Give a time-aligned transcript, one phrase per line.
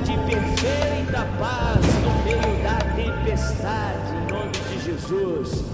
[0.00, 5.64] de perfeita paz no meio da tempestade, em nome de Jesus.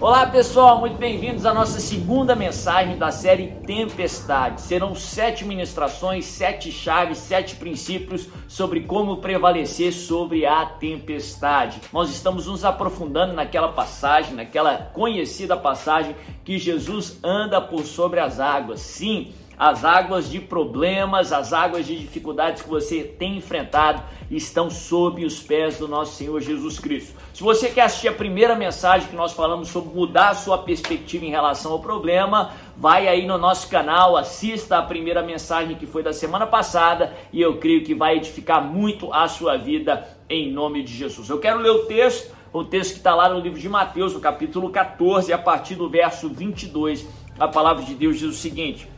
[0.00, 4.60] Olá pessoal, muito bem-vindos à nossa segunda mensagem da série Tempestade.
[4.62, 11.80] Serão sete ministrações, sete chaves, sete princípios sobre como prevalecer sobre a tempestade.
[11.92, 18.40] Nós estamos nos aprofundando naquela passagem, naquela conhecida passagem que Jesus anda por sobre as
[18.40, 18.80] águas.
[18.80, 25.24] Sim, as águas de problemas, as águas de dificuldades que você tem enfrentado estão sob
[25.24, 27.14] os pés do nosso Senhor Jesus Cristo.
[27.34, 31.24] Se você quer assistir a primeira mensagem que nós falamos sobre mudar a sua perspectiva
[31.24, 36.02] em relação ao problema, vai aí no nosso canal, assista a primeira mensagem que foi
[36.02, 40.84] da semana passada e eu creio que vai edificar muito a sua vida em nome
[40.84, 41.28] de Jesus.
[41.28, 44.20] Eu quero ler o texto, o texto que está lá no livro de Mateus, no
[44.20, 47.06] capítulo 14, a partir do verso 22.
[47.38, 48.88] A palavra de Deus diz o seguinte: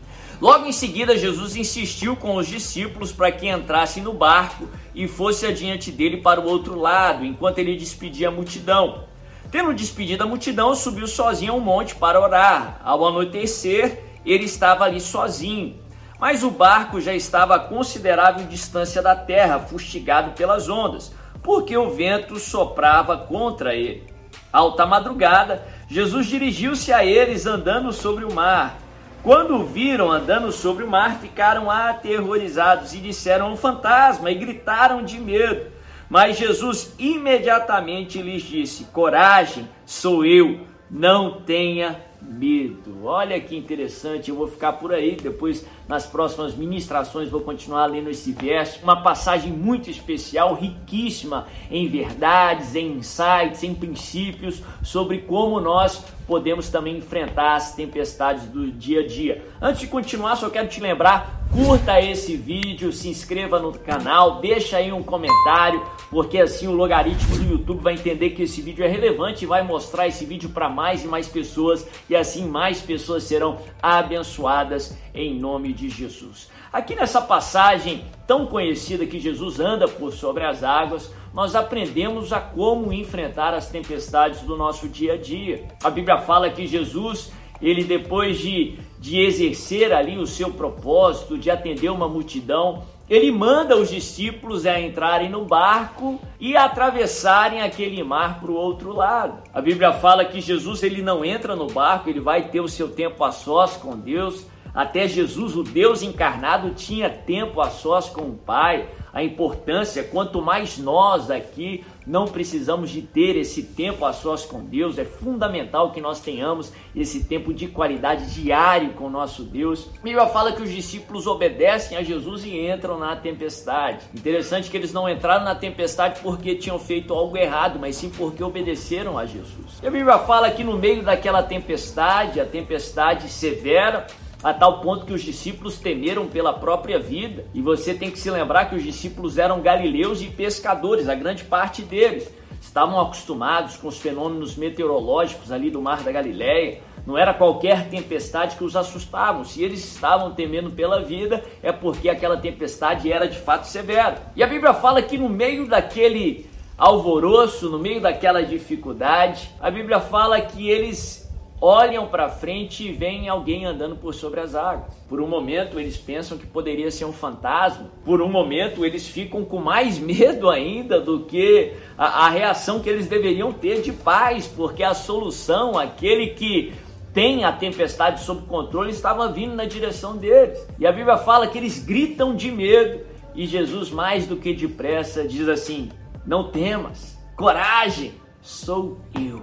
[0.40, 5.44] Logo em seguida, Jesus insistiu com os discípulos para que entrassem no barco e fosse
[5.44, 9.04] adiante dele para o outro lado, enquanto ele despedia a multidão.
[9.50, 12.80] Tendo despedido a multidão, subiu sozinho ao monte para orar.
[12.82, 15.76] Ao anoitecer, ele estava ali sozinho.
[16.18, 21.90] Mas o barco já estava a considerável distância da terra, fustigado pelas ondas, porque o
[21.90, 24.04] vento soprava contra ele.
[24.50, 28.78] Alta madrugada, Jesus dirigiu-se a eles andando sobre o mar.
[29.22, 35.02] Quando o viram andando sobre o mar, ficaram aterrorizados e disseram um fantasma e gritaram
[35.02, 35.66] de medo.
[36.08, 43.04] Mas Jesus imediatamente lhes disse: Coragem, sou eu, não tenha medo.
[43.04, 48.10] Olha que interessante, eu vou ficar por aí, depois nas próximas ministrações vou continuar lendo
[48.10, 48.82] esse verso.
[48.82, 56.68] Uma passagem muito especial, riquíssima em verdades, em insights, em princípios sobre como nós podemos
[56.68, 59.44] também enfrentar as tempestades do dia a dia.
[59.60, 64.76] Antes de continuar, só quero te lembrar, curta esse vídeo, se inscreva no canal, deixa
[64.76, 68.88] aí um comentário, porque assim o logaritmo do YouTube vai entender que esse vídeo é
[68.88, 73.24] relevante e vai mostrar esse vídeo para mais e mais pessoas e assim mais pessoas
[73.24, 76.48] serão abençoadas em nome de Jesus.
[76.72, 82.40] Aqui nessa passagem tão conhecida que Jesus anda por sobre as águas, nós aprendemos a
[82.40, 85.64] como enfrentar as tempestades do nosso dia a dia.
[85.82, 87.32] A Bíblia fala que Jesus,
[87.62, 93.76] ele depois de, de exercer ali o seu propósito, de atender uma multidão, ele manda
[93.76, 99.42] os discípulos a entrarem no barco e atravessarem aquele mar para o outro lado.
[99.52, 102.88] A Bíblia fala que Jesus ele não entra no barco, ele vai ter o seu
[102.88, 104.46] tempo a sós com Deus.
[104.74, 108.88] Até Jesus, o Deus encarnado, tinha tempo a sós com o Pai.
[109.12, 114.64] A importância, quanto mais nós aqui não precisamos de ter esse tempo a sós com
[114.64, 119.88] Deus, é fundamental que nós tenhamos esse tempo de qualidade diário com o nosso Deus.
[119.98, 124.06] A Bíblia fala que os discípulos obedecem a Jesus e entram na tempestade.
[124.14, 128.42] Interessante que eles não entraram na tempestade porque tinham feito algo errado, mas sim porque
[128.42, 129.80] obedeceram a Jesus.
[129.82, 134.06] E a Bíblia fala que no meio daquela tempestade, a tempestade severa,
[134.42, 137.44] a tal ponto que os discípulos temeram pela própria vida.
[137.52, 141.44] E você tem que se lembrar que os discípulos eram galileus e pescadores, a grande
[141.44, 142.30] parte deles
[142.60, 146.80] estavam acostumados com os fenômenos meteorológicos ali do Mar da Galileia.
[147.06, 149.44] Não era qualquer tempestade que os assustava.
[149.44, 154.30] Se eles estavam temendo pela vida, é porque aquela tempestade era de fato severa.
[154.36, 156.46] E a Bíblia fala que no meio daquele
[156.76, 161.19] alvoroço, no meio daquela dificuldade, a Bíblia fala que eles
[161.60, 164.94] olham para frente e veem alguém andando por sobre as águas.
[165.08, 167.90] Por um momento eles pensam que poderia ser um fantasma.
[168.04, 172.88] Por um momento eles ficam com mais medo ainda do que a, a reação que
[172.88, 176.72] eles deveriam ter de paz, porque a solução, aquele que
[177.12, 180.66] tem a tempestade sob controle, estava vindo na direção deles.
[180.78, 183.00] E a Bíblia fala que eles gritam de medo
[183.34, 185.90] e Jesus, mais do que depressa, diz assim:
[186.24, 189.42] Não temas, coragem, sou eu,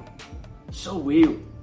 [0.72, 1.57] sou eu.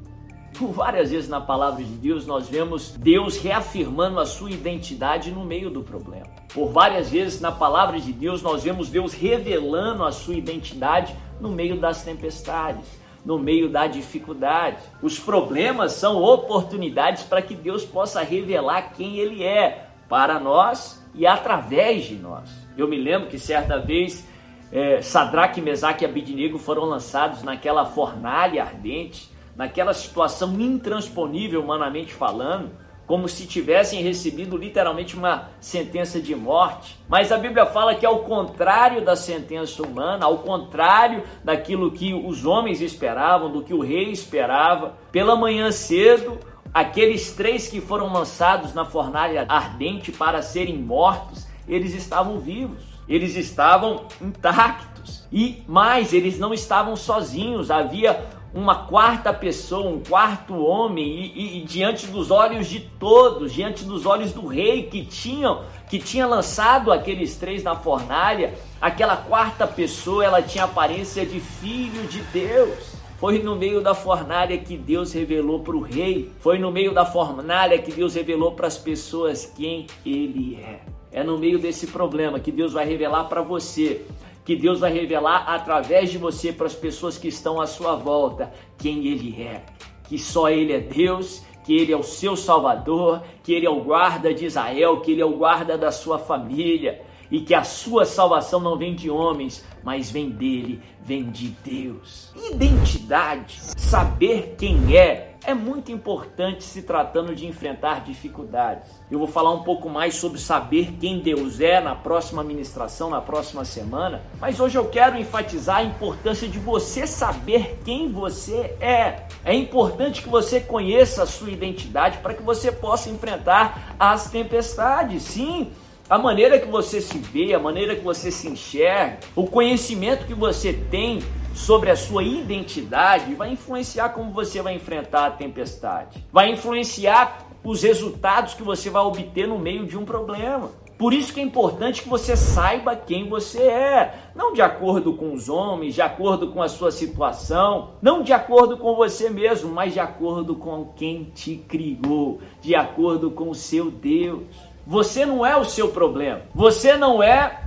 [0.58, 5.44] Por várias vezes na palavra de Deus nós vemos Deus reafirmando a sua identidade no
[5.44, 6.26] meio do problema.
[6.54, 11.50] Por várias vezes na palavra de Deus nós vemos Deus revelando a sua identidade no
[11.50, 12.86] meio das tempestades,
[13.24, 14.76] no meio da dificuldade.
[15.02, 21.26] Os problemas são oportunidades para que Deus possa revelar quem Ele é para nós e
[21.26, 22.48] através de nós.
[22.78, 24.24] Eu me lembro que certa vez
[24.70, 32.70] é, Sadraque, Mesaque e Abidnego foram lançados naquela fornalha ardente naquela situação intransponível humanamente falando,
[33.06, 36.98] como se tivessem recebido literalmente uma sentença de morte.
[37.08, 42.46] Mas a Bíblia fala que ao contrário da sentença humana, ao contrário daquilo que os
[42.46, 46.38] homens esperavam, do que o rei esperava, pela manhã cedo,
[46.72, 52.94] aqueles três que foram lançados na fornalha ardente para serem mortos, eles estavam vivos.
[53.06, 55.26] eles estavam intactos.
[55.30, 58.24] E mais, eles não estavam sozinhos, havia
[58.54, 63.84] uma quarta pessoa, um quarto homem, e, e, e, diante dos olhos de todos, diante
[63.84, 69.66] dos olhos do rei que tinham, que tinha lançado aqueles três na fornalha, aquela quarta
[69.66, 72.94] pessoa, ela tinha aparência de filho de Deus.
[73.18, 76.30] Foi no meio da fornalha que Deus revelou para o rei.
[76.40, 80.80] Foi no meio da fornalha que Deus revelou para as pessoas quem ele é.
[81.10, 84.04] É no meio desse problema que Deus vai revelar para você
[84.44, 88.52] que Deus vai revelar através de você para as pessoas que estão à sua volta
[88.78, 89.64] quem Ele é.
[90.08, 93.82] Que só Ele é Deus, que Ele é o seu Salvador, que Ele é o
[93.82, 97.00] guarda de Israel, que Ele é o guarda da sua família
[97.30, 102.32] e que a sua salvação não vem de homens, mas vem dele, vem de Deus.
[102.36, 108.90] Identidade, saber quem é, é muito importante se tratando de enfrentar dificuldades.
[109.10, 113.20] Eu vou falar um pouco mais sobre saber quem Deus é na próxima ministração, na
[113.20, 119.26] próxima semana, mas hoje eu quero enfatizar a importância de você saber quem você é.
[119.44, 125.22] É importante que você conheça a sua identidade para que você possa enfrentar as tempestades.
[125.22, 125.70] Sim,
[126.08, 130.34] a maneira que você se vê, a maneira que você se enxerga, o conhecimento que
[130.34, 131.20] você tem
[131.54, 137.82] sobre a sua identidade vai influenciar como você vai enfrentar a tempestade, vai influenciar os
[137.82, 140.70] resultados que você vai obter no meio de um problema.
[140.98, 145.32] Por isso que é importante que você saiba quem você é, não de acordo com
[145.32, 149.92] os homens, de acordo com a sua situação, não de acordo com você mesmo, mas
[149.92, 154.42] de acordo com quem te criou, de acordo com o seu Deus.
[154.86, 156.42] Você não é o seu problema.
[156.54, 157.63] Você não é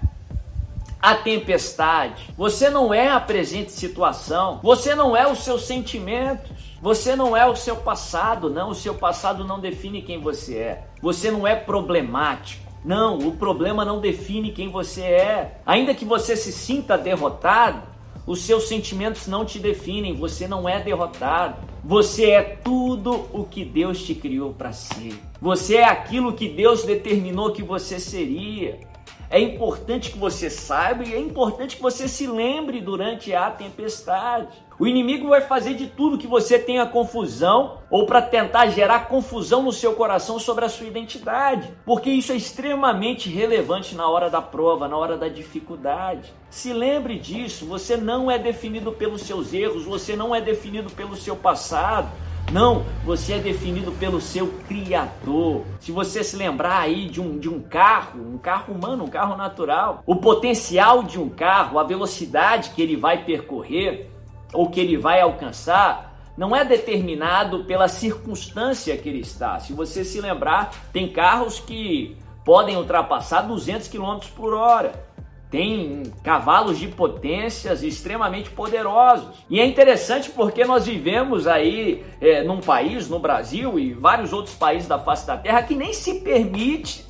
[1.08, 2.34] a tempestade.
[2.38, 4.60] Você não é a presente situação.
[4.62, 6.52] Você não é os seus sentimentos.
[6.82, 8.72] Você não é o seu passado, não.
[8.72, 10.84] O seu passado não define quem você é.
[11.02, 12.68] Você não é problemático.
[12.84, 15.62] Não, o problema não define quem você é.
[15.66, 17.84] Ainda que você se sinta derrotado,
[18.26, 20.14] os seus sentimentos não te definem.
[20.18, 21.56] Você não é derrotado.
[21.86, 25.18] Você é tudo o que Deus te criou para ser.
[25.40, 28.82] Você é aquilo que Deus determinou que você seria.
[29.30, 34.48] É importante que você saiba e é importante que você se lembre durante a tempestade.
[34.80, 39.64] O inimigo vai fazer de tudo que você tenha confusão ou para tentar gerar confusão
[39.64, 44.42] no seu coração sobre a sua identidade, porque isso é extremamente relevante na hora da
[44.42, 46.32] prova, na hora da dificuldade.
[46.50, 51.16] Se lembre disso, você não é definido pelos seus erros, você não é definido pelo
[51.16, 52.08] seu passado.
[52.52, 55.66] Não, você é definido pelo seu Criador.
[55.82, 59.36] Se você se lembrar aí de um, de um carro, um carro humano, um carro
[59.36, 64.10] natural, o potencial de um carro, a velocidade que ele vai percorrer
[64.54, 69.60] ou que ele vai alcançar, não é determinado pela circunstância que ele está.
[69.60, 72.16] Se você se lembrar, tem carros que
[72.46, 75.07] podem ultrapassar 200 km por hora
[75.50, 79.44] tem cavalos de potências extremamente poderosos.
[79.50, 84.56] E é interessante porque nós vivemos aí é, num país, no Brasil e vários outros
[84.56, 87.06] países da face da Terra, que nem se permite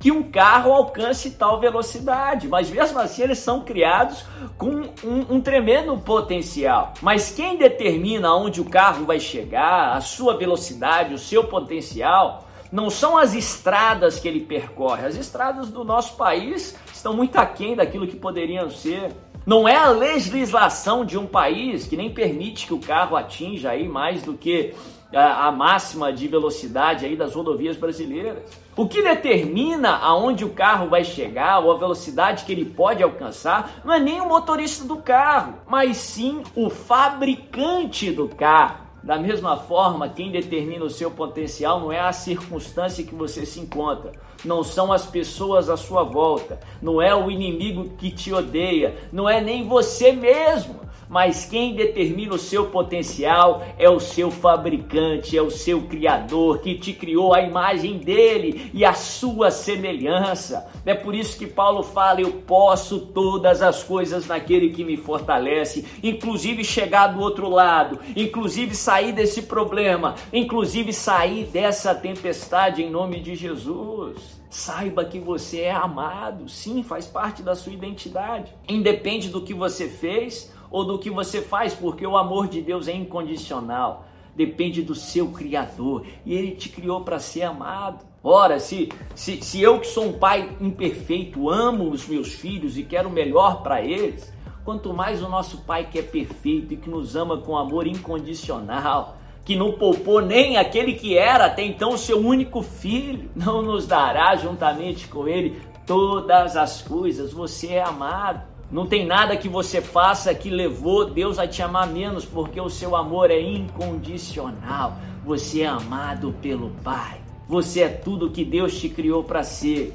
[0.00, 4.24] que um carro alcance tal velocidade, mas mesmo assim eles são criados
[4.56, 4.70] com
[5.04, 6.94] um, um, tremendo potencial.
[7.02, 12.88] Mas quem determina onde o carro vai chegar, a sua velocidade, o seu potencial, não
[12.88, 15.06] são as estradas que ele percorre.
[15.06, 19.12] As estradas do nosso país estão muito aquém daquilo que poderiam ser.
[19.46, 23.88] Não é a legislação de um país que nem permite que o carro atinja aí
[23.88, 24.74] mais do que
[25.14, 28.38] a, a máxima de velocidade aí das rodovias brasileiras.
[28.76, 33.80] O que determina aonde o carro vai chegar ou a velocidade que ele pode alcançar
[33.84, 38.89] não é nem o motorista do carro, mas sim o fabricante do carro.
[39.10, 43.58] Da mesma forma, quem determina o seu potencial não é a circunstância que você se
[43.58, 44.12] encontra,
[44.44, 49.28] não são as pessoas à sua volta, não é o inimigo que te odeia, não
[49.28, 50.78] é nem você mesmo
[51.10, 56.76] mas quem determina o seu potencial é o seu fabricante, é o seu criador que
[56.76, 60.70] te criou a imagem dele e a sua semelhança.
[60.86, 65.84] É por isso que Paulo fala: Eu posso todas as coisas naquele que me fortalece,
[66.00, 73.18] inclusive chegar do outro lado, inclusive sair desse problema, inclusive sair dessa tempestade em nome
[73.18, 74.39] de Jesus.
[74.50, 78.52] Saiba que você é amado, sim, faz parte da sua identidade.
[78.68, 82.88] Independe do que você fez ou do que você faz, porque o amor de Deus
[82.88, 84.06] é incondicional.
[84.34, 88.04] Depende do seu Criador e Ele te criou para ser amado.
[88.24, 92.82] Ora, se, se, se eu que sou um pai imperfeito amo os meus filhos e
[92.82, 94.32] quero o melhor para eles,
[94.64, 99.16] quanto mais o nosso Pai que é perfeito e que nos ama com amor incondicional,
[99.50, 104.36] que não poupou nem aquele que era até então seu único filho, não nos dará
[104.36, 107.32] juntamente com ele todas as coisas.
[107.32, 108.44] Você é amado.
[108.70, 112.70] Não tem nada que você faça que levou Deus a te amar menos, porque o
[112.70, 114.96] seu amor é incondicional.
[115.24, 117.20] Você é amado pelo Pai.
[117.48, 119.92] Você é tudo que Deus te criou para ser.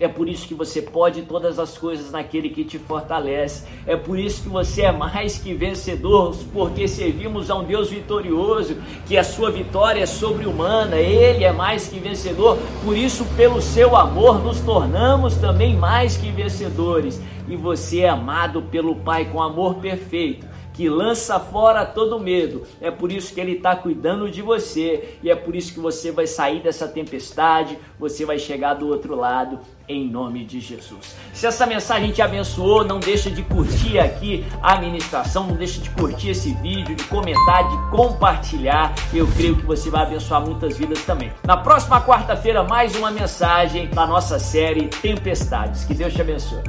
[0.00, 3.64] É por isso que você pode todas as coisas naquele que te fortalece.
[3.86, 8.76] É por isso que você é mais que vencedor, porque servimos a um Deus vitorioso,
[9.06, 12.58] que a sua vitória é sobre-humana, ele é mais que vencedor.
[12.84, 17.20] Por isso, pelo seu amor, nos tornamos também mais que vencedores.
[17.46, 22.66] E você é amado pelo Pai com amor perfeito que lança fora todo medo.
[22.80, 26.10] É por isso que ele está cuidando de você e é por isso que você
[26.10, 31.14] vai sair dessa tempestade, você vai chegar do outro lado em nome de Jesus.
[31.32, 35.90] Se essa mensagem te abençoou, não deixa de curtir aqui a ministração, não deixa de
[35.90, 38.94] curtir esse vídeo, de comentar, de compartilhar.
[39.12, 41.30] Eu creio que você vai abençoar muitas vidas também.
[41.44, 45.84] Na próxima quarta-feira, mais uma mensagem da nossa série Tempestades.
[45.84, 46.62] Que Deus te abençoe.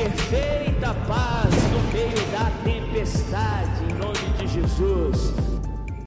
[0.00, 5.49] Perfeita paz no meio da tempestade, em nome de Jesus.